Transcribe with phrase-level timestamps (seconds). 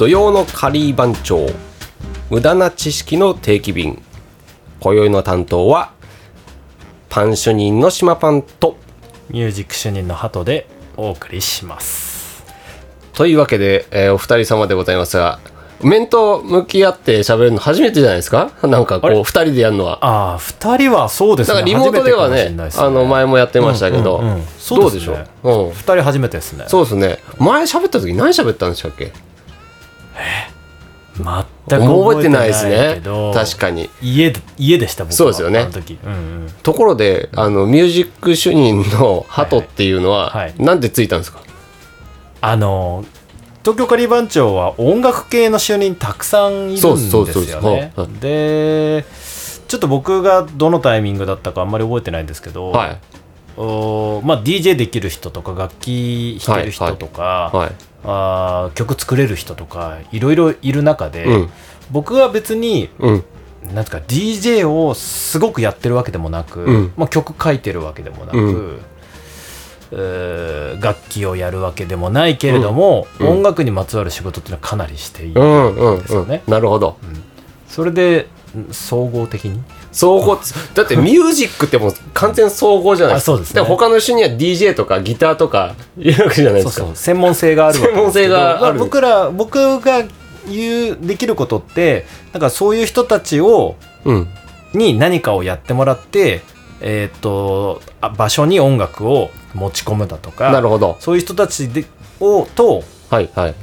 [0.00, 1.46] 土曜のカリー番長。
[2.30, 4.00] 無駄な知識の定期便。
[4.80, 5.92] 今宵の担当は
[7.10, 8.78] パン主任の島パンと
[9.28, 12.46] ミュージック主任のハトでお送りします。
[13.12, 15.38] というわけで、えーお二人様でございますが
[15.82, 18.52] 面と向き合って喋るの初めてじゃないですか？
[18.62, 19.98] なんかこう二人でやるのは。
[20.00, 21.56] ああ2人はそうですね。
[21.56, 25.00] だからリモートではね初めてかもしれないですあの前もやってましたけど、うんうんうんどそううですね。
[25.00, 25.70] でしょう、うん。
[25.72, 26.64] 2人初めてですね。
[26.68, 27.18] そうですね。
[27.36, 29.12] 前喋った時何喋ったんでしたっけ？
[31.16, 33.02] 全く覚えてないですね。
[33.34, 33.90] 確かに。
[34.00, 35.16] 家で家でした僕は。
[35.16, 35.58] そうですよね。
[35.60, 36.14] あの時、うんう
[36.46, 40.44] ん、ところであのミュージック主任のハトっていうのは、はい。
[40.46, 40.54] はい。
[40.62, 41.42] なんでついたんですか？
[42.40, 43.04] あの
[43.62, 47.92] 東京カリー番長は音楽系の主任たくさんいるんですよね。
[47.94, 48.08] はい。
[48.20, 49.04] で
[49.68, 52.98] ちょっと僕がどのタイミングだったかあんまり覚えてないんですけど、はい。
[53.56, 57.72] おまあ、DJ できる人とか楽器弾ける人とか、はい
[58.04, 61.50] あー曲作れる人とかいろいろいる中で、うん。
[61.90, 63.24] 僕は別にうん。
[63.74, 66.92] なんか DJ をすごくやってるわけでもなく、うん。
[66.96, 68.80] まあ、曲書いてるわけでもなく、
[70.80, 73.28] 楽器をやるわけでもないけれども、うん。
[73.28, 76.42] 音楽にまつわる仕事っていうのはかなりしている、うんですよね。
[76.48, 76.96] なるほど。
[77.68, 78.39] それでん
[78.72, 79.62] 総合的に？
[79.92, 80.38] 総合
[80.74, 83.32] だってミュージックってもう完全総合じゃないですか。
[83.32, 83.62] あそうですね。
[83.62, 86.72] 他の種には DJ とかギターとかいるわけじゃないですか。
[86.72, 86.96] そうそう。
[86.96, 87.96] 専門性があるわけですけど。
[87.96, 88.74] 専門性がある。
[88.74, 90.04] ま僕ら僕が
[90.48, 94.28] 言うできることってなんかそういう人たちをうん。
[94.72, 96.42] に何かをやってもらって、
[96.80, 100.96] えー、とあ場所に音楽を持ち込むだとかなるほど。
[101.00, 101.84] そういう人たちで
[102.20, 103.54] をとはいはい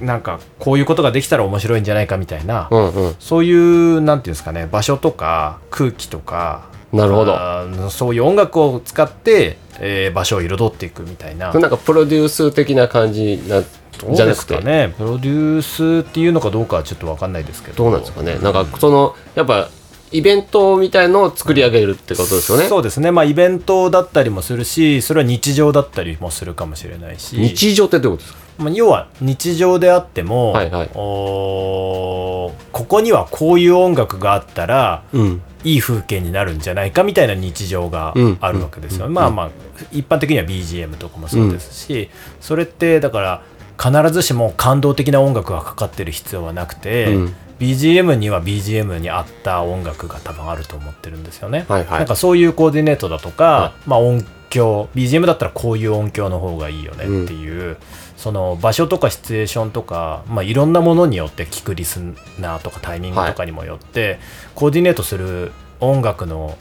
[0.00, 3.14] なんかこういうことができたら面白いんじゃないかみたいな、うんうん。
[3.18, 7.90] そういうなんていうんですかね場所とか空気とかなるほど。
[7.90, 11.52] そういう音楽を使って、えー場所を彩っていくみたいな。
[11.52, 14.56] なんかプロデュース的な感じなじゃなくて？
[14.56, 14.94] かね。
[14.98, 17.84] プロデュースっていうのかどうかはちょっと分かんないですけど。
[17.84, 18.38] どうなんですかね。
[18.40, 19.70] なんかそのやっぱ
[20.12, 22.64] イベントみたいのを作り上げるってことですよね。
[22.68, 23.10] そうですね。
[23.10, 27.36] まあイベントだったりもするしそれは日常だったりもするかもしれないし。
[27.36, 28.42] 日常ってどういうことですか？
[28.58, 30.88] まあ、要は日常であっても、はいはい。
[30.92, 35.42] ここにはこういう音楽があったらうん。
[35.64, 39.14] いい風景になるんじゃないかみたいな日常がうんあるわけですよ、うん。
[39.14, 39.50] まあまあ
[39.92, 43.42] 一般的には BGM とかもそうですし、それってだから
[43.80, 51.64] 必ずしも感動的な音楽がかかってる必要はなくて、うん BGM には BGM に合った音楽が多分あると思ってるんですよね。
[51.68, 51.98] はいはい。
[52.00, 57.76] なんかそういうコーディネートだとか、はまあ音響 BGM だったらこういう音響の方がいいよねっていう、
[58.16, 61.98] その場所とかシチュエーションとか、まあ、いろんなものによって聞くリス
[62.40, 64.18] ナーとかタイミングとかにもよって、
[64.56, 66.56] コーディネートする音楽の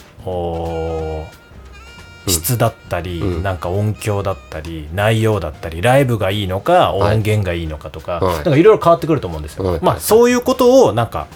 [2.27, 3.43] 質だったり、うん。
[3.43, 7.15] なんか音響だったり内容だったりライブがいいのかはい。
[7.15, 8.35] 音源がいいのかとか、はい。
[8.35, 9.65] なんかいろいろ変わってくると思うんですよ。
[9.65, 9.79] はい。
[9.81, 11.27] まあそういうことをなんか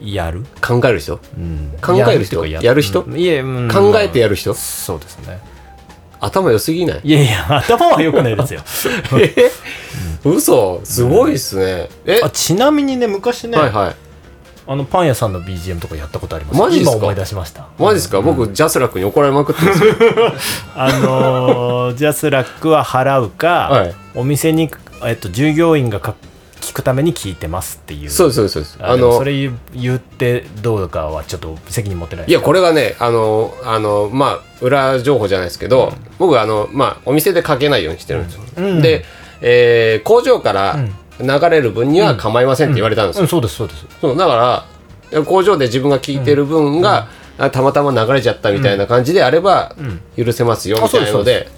[0.00, 1.20] やる、考える人？
[1.36, 1.72] うん。
[1.80, 2.44] 考える人？
[2.46, 3.02] やる人？
[3.02, 3.16] うん。
[3.18, 3.68] いえ、うん。
[3.68, 4.52] 考えてやる人？
[4.54, 5.40] そうですね。
[6.20, 7.00] 頭良すぎない？
[7.04, 8.60] いやいや頭は良くないですよ。
[9.18, 9.50] え？
[10.24, 10.80] 嘘。
[10.84, 11.88] すごいっすね。
[12.06, 12.20] え？
[12.22, 13.96] あちなみにね昔ね、はいはい
[14.66, 16.58] あのパン屋さんの BGM とかやったことあります？
[16.60, 16.96] マジですか？
[16.96, 17.66] 今思い出しました。
[17.78, 18.20] マジですか？
[18.20, 20.32] 僕ジャスラックに怒られまくってるんですよ。
[20.76, 23.94] あのージャスラックは払うか、はい。
[24.14, 24.70] お店に、
[25.04, 26.14] えっと、従業員がか
[26.60, 28.10] 聞くために聞いてますっていう。
[28.10, 29.32] そうですそうですそうああのそれ
[29.74, 32.26] 言ってどうかはちょっと責任持ってない。
[32.28, 38.80] いやこれがねあのあのまあ裏情報じゃないですけど、僕あのまあお店でかけないようにしてるんですよ、うん。
[38.80, 39.04] で、
[39.40, 40.78] えー工場から
[41.22, 43.28] 流れる分には構いませんって言われたんですよ、うん。
[43.28, 43.86] そうですそうです。
[44.00, 44.66] そうだか
[45.12, 47.08] ら工場で自分が聞いてる分が、
[47.38, 49.76] あたまたま流れちゃったみたいな感じであれば
[50.16, 51.48] 許せますよみたいなので、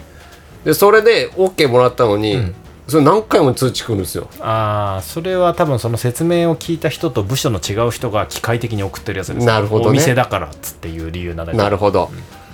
[0.65, 2.55] でそれで OK もらったのに、ん。
[2.87, 4.29] それ何回も通知来るんですよ。
[4.41, 9.47] ああそれは多分その説明を聞いた人と部署の違う人が機械的に送ってるやつです。
[9.47, 9.91] なるほどね。
[9.91, 11.57] お店だからっつっていう理由なんだけ。
[11.57, 12.11] どなるほど、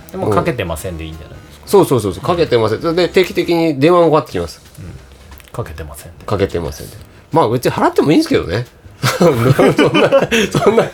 [0.09, 2.23] でもかけてませんでいいんじゃないですか、そうそうそうそう。
[2.23, 2.95] かけてません。
[2.95, 4.61] で定期的に電話もかかってきます
[5.51, 6.97] かけてませんでかけてませんで
[7.31, 8.65] まあ別に払ってもいいんですけどね。
[9.01, 9.51] そんな
[10.51, 10.87] そんな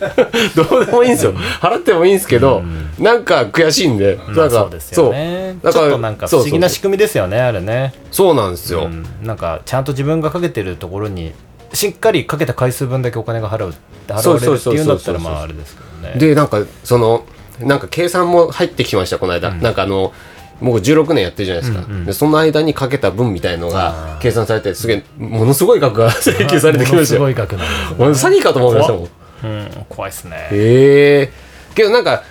[0.55, 1.33] どうでもいいんですよ。
[1.33, 2.63] 払ってもいいんですけど、
[2.99, 5.57] なんか悔しいんで、まなんかあそうですよね。
[5.61, 5.73] そう。
[5.73, 7.93] ちょっとなんか不思議な仕組みですよねあれね。
[8.11, 11.33] そうなんですよ、うん、なんかちゃんと自分がかけてるところに
[11.73, 13.73] しっかりかけた回数分だけお金が払う
[14.07, 16.17] 払われるっていうんだったらまああれですけどね。
[16.17, 17.25] でなんかその
[17.59, 20.13] なんか計算も入ってきましたこの間、なんかあの
[20.61, 27.67] 僕16年やってるじゃないですか、でその間にかけた分みたいのが計算されてすげえものすごい額が請求されてきましたよものすごい額なん
[27.99, 29.03] 俺詐欺かと思いましたもん。
[29.03, 30.47] うん怖いですね。
[30.51, 31.31] へえ。
[31.75, 32.23] けどなんか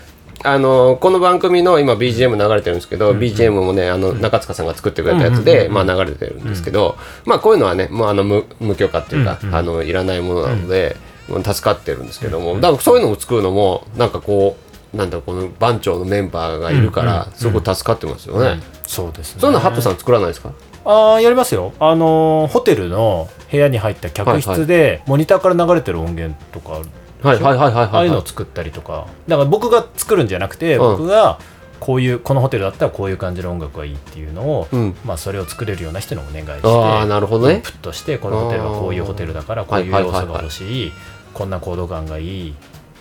[0.43, 10.97] あのこの番組の今 BGM 流れてるんですけど、BGM もねあの中塚さんが作ってくれたやつで、まあ、流れてるんですけど、まあこういうのはねもうあの無無許可っていうか、あのいらないものなので、
[11.29, 19.41] もう助かってるんですけども、だからそういうのを作るのもなんかこうなんだこの番長のメンバーがいるから、すごく助かってますよね、そうですね。
[19.41, 20.53] そういうのハットさん作らないですか？
[20.85, 21.73] ああやりますよ。
[21.81, 26.87] あのーホテルの部屋に入った客室でモニターから流れてる音源とかある
[27.23, 28.07] はいはいはいはいああはい。
[28.07, 29.07] いうのを作ったりとか。
[29.27, 30.81] だから僕が作るんじゃなくて、うん。
[30.99, 31.39] 僕が
[31.81, 34.97] こういうこのホテルだったらこういう感じの音楽がいいっていうのを、うん。
[35.05, 37.55] まあ、それを作れるような人にお願いしてああなるほどね。
[37.55, 40.93] インプットしてこのホテルはこういうホテルだからこういう要素が欲しい
[41.35, 42.55] こんなコード感がいい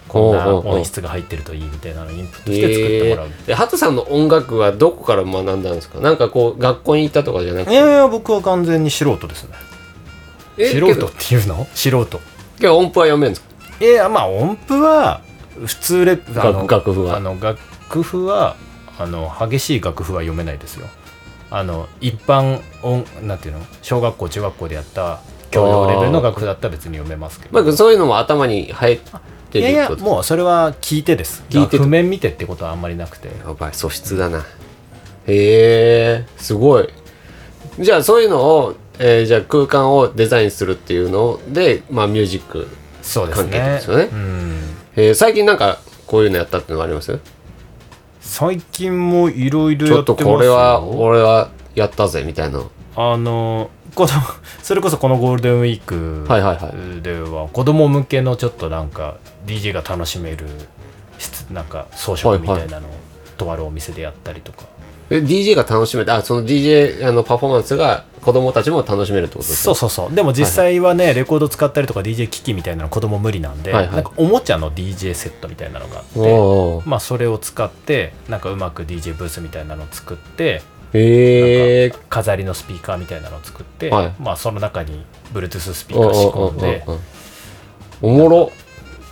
[0.07, 3.27] こんな音質が入ってるといいみたいなのをインプットして作ってもらう。
[3.27, 3.45] えー。
[3.47, 5.99] でハトさんの音楽はどこから学んだんですか？
[5.99, 7.73] なんかこう学校に行ったとかじゃなくて。
[7.73, 9.55] いやいや僕は完全に素人ですね。
[10.57, 11.67] え素人っていうの？
[11.73, 12.19] 素人。
[12.59, 13.85] けど音符は読めるんですか？
[13.85, 15.21] いやまあ音符は
[15.65, 17.17] 普通レあの楽楽譜は。
[17.17, 18.55] あの楽譜は
[18.97, 20.87] あの激しい楽譜は読めないですよ。
[21.51, 23.65] あの一般音なんていうの？
[23.81, 25.19] 小学校中学校でやった
[25.51, 27.61] 教養レベルの楽譜だったら別に読めますけど。
[27.61, 29.11] まあ、そういうのも頭に入って
[29.59, 31.43] いやいやもうそれは聞いてです。
[31.49, 33.27] 聞いてと譜面見てってことはあんまりなくて。
[33.27, 34.39] やばい素質だな。
[34.39, 34.43] へ
[35.27, 36.89] えすごい。
[37.79, 42.67] じゃあそういうのを、えーじゃあ空間をデザインするっていうのでまあミュージック、
[43.03, 44.09] 関係ねですよね。
[44.11, 44.59] うん。
[44.95, 47.19] えー最近なんかこういうのやったっていうのあります？
[48.21, 52.63] 最近もいろいろちょってとやっますよこれは俺はやったぜみたいな。
[52.97, 54.09] あのこの
[54.62, 57.01] それこそこのゴールデンウィークはいはいはい。
[57.01, 59.15] では子供向けのちょっとなんか
[59.47, 60.45] DJ が楽しめる
[61.18, 62.92] 室なんか装飾みたいなのを
[63.38, 64.63] とあるお店でやったりとか、
[65.09, 69.63] え DJ が楽しめてあその DJ あのパフォーマンスが子供たちも楽しめるってことですか？
[69.63, 70.15] そうそうそう。
[70.15, 73.95] でも実際はね、レコード使ったりとか DJ 機器みたいなの子供無理なんで、はいはい。
[73.95, 76.03] なんかおもちゃの DJ セットみたいなのがあっ
[76.83, 80.62] てまあそれを使ってなんかうまく DJ ブースみたいなのを作って
[80.95, 84.13] へえ飾りのスピーカーみたいなのを作って、はい。
[84.19, 86.86] まあその中に Bluetooth スピーカー仕込んで
[88.01, 88.51] おもろ。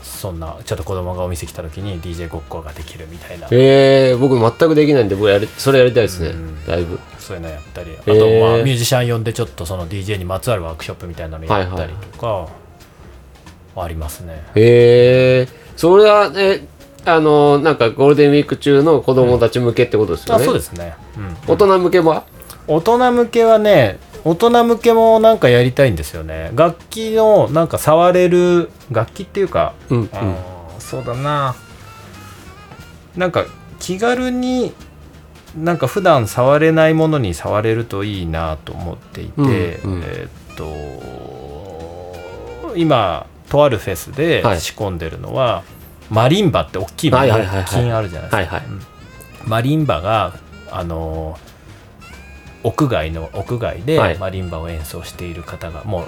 [0.04, 3.48] そんなちょっと子供がお店来た時に DJ ごっこができるみたいな。
[3.48, 6.30] へえ僕全くできないんで僕やりそれやりたいですね。
[6.30, 6.66] うん。
[6.66, 6.98] だいぶ。
[7.20, 12.50] そういうのやったりあとまあミュージシャン呼んでちょっとその DJ にまつわるワークショップみたいなのやったりとか
[13.76, 16.62] ありますね、へえそれはえ
[17.06, 22.24] あのなんかゴールデンウィーク中の子供たち向けってことですよあね、そうですね、うん、大人向けは？
[22.68, 26.52] 大人向けはね大人向けもなんかやりたいんですよね。
[26.56, 30.10] 楽器のなんか触れる楽器っていうか、うんうん。
[30.80, 31.56] そうだな。
[33.18, 33.44] なんか
[33.80, 34.72] 気軽に
[35.58, 40.04] なんか普段触れないものに触れるといいなと思っていて、うんうん。
[40.06, 40.64] えーっと
[42.78, 44.62] 今とあるフェスではい。
[44.62, 45.64] 仕込んでるのは、
[46.10, 47.22] マリンバって大きい金
[47.92, 48.62] あるじゃないですか、
[49.46, 50.34] マリンバが
[50.72, 51.38] あの
[52.64, 54.18] 屋外の屋外ではい。
[54.18, 56.06] マリンバを演奏している方が、も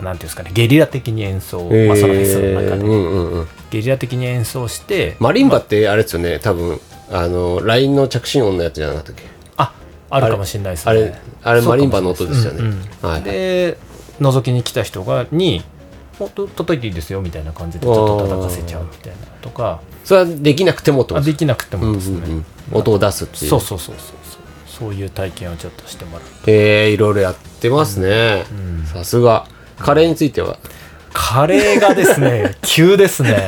[0.00, 9.24] うなんていうんですかねゲリラ的に演奏、へまあ、そのフェスの中で、ゲリラ的に演奏してマリンバってあれですよね多分あの LINE の着信音のやつじゃなかったっけ？
[9.58, 9.72] あ
[10.08, 10.90] あるかもしれないですね。
[10.90, 12.74] あれあれマリンバの音ですよね、
[13.22, 13.76] で
[14.18, 15.62] 覗きに来た人がに
[16.20, 24.16] 「おと叩いていいですよ」みたいな感じでちょっと叩かせちゃうみたいなとかそれはできなくてもってことですあできなくてもですね、うん音を出すっていうそうそうそうそう
[24.66, 29.46] そういう体験をちょっとしてもらうえー、いろいろやってますね、んさすが
[29.78, 30.58] カレーについては
[31.12, 33.38] カレーがですね急ですね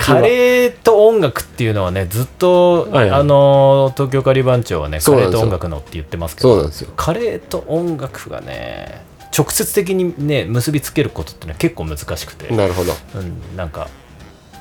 [0.00, 9.02] カレーと音楽っていうのはねずっと、はいはいあの東京カリバン長はねカレーと音楽のって言ってますけどカレーと音楽がね
[9.36, 12.92] 直接的にね結びつけることってのは結構難しくて、なるほど。
[13.14, 13.88] うん、なんか。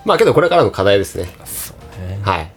[0.05, 1.29] まあけどこれからの課題ですね。
[1.45, 2.51] そうね、はい。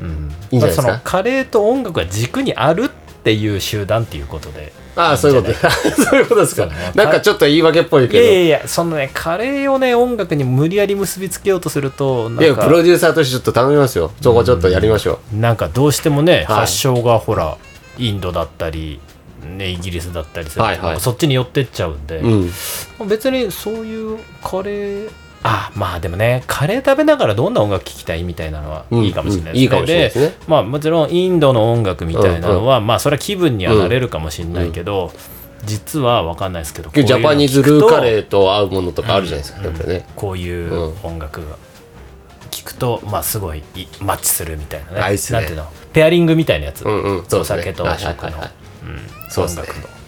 [0.00, 1.00] うん、いいんじゃないですか？
[1.04, 4.72] カレーと音楽が軸にあるっっていう集団っていうことで。
[4.96, 5.54] ああそういうこと。
[6.02, 6.66] そういうことですか。
[6.66, 6.72] ね。
[6.94, 8.24] なんかちょっと言い訳っぽいいけど。
[8.24, 12.44] やいやいやそのねカレーをね音楽に無理やり結びつけようとするとなんか。
[12.44, 14.12] いやプロデューサーとしてちょっと頼みますよ。
[14.22, 16.44] そこちょっとやりましょなんかどうしてもね、はい。
[16.60, 17.58] 発祥がほら
[17.98, 19.00] インドだったり、
[19.42, 21.00] ね、イギリスだったりすると、はいはい。
[21.00, 22.26] そっちに寄ってっちゃうんで、う
[23.00, 25.10] うん別にそういうカレー
[25.42, 29.62] あまあでもねカレー食べながらどんな音楽聴きたいみたいなのはうんいいかもしれないですね、うん。
[29.62, 30.34] いいかもしれないですね。
[30.48, 35.12] まあもちろんインドの音楽みたいなのは、まあそれは気分にはなれるかもしれないけど、
[35.64, 40.06] 実は分かんないですけどジャパニーズルーカレーーと合うものとかあるじゃないですか、やっぱりね。
[40.16, 41.56] こういう音楽が
[42.50, 45.16] 聴くと、まあすごいいマッチするみたいなね。
[45.16, 45.18] ね。
[45.30, 45.66] なんていうの？
[45.92, 47.24] ペアリングみたいなやつ、うんうん。
[47.32, 48.50] お酒とはいはい食のはいはい
[48.88, 49.98] うんそうですね。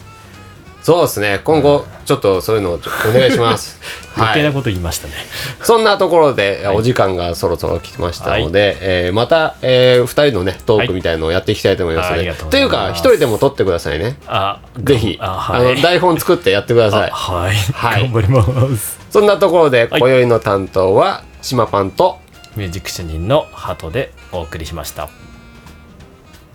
[0.83, 1.41] そうですね。
[1.45, 3.79] 今後ちょっとそういうのをお願いします。
[4.17, 5.15] は余計ないこと言いましたね、
[5.63, 12.63] そんなところで、お時間がそろそろ来ましたので、えーまた、え2人のねトークみたいのをやっていきたいと思いますので、とい。
[12.65, 14.17] うか一人でも撮ってくださいね。
[14.27, 15.19] あぜひ。
[15.21, 17.11] あ、の台本作ってやってください。
[17.11, 18.03] あはい、はい。
[18.11, 18.99] 頑張ります。
[19.11, 20.01] そんなところではい。
[20.01, 22.19] 今宵の担当は島パンと
[22.57, 25.09] ミュージック主任のハトでお送りしました。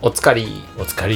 [0.02, 1.16] おつかりお疲れ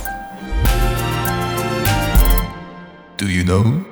[3.21, 3.90] Do you know?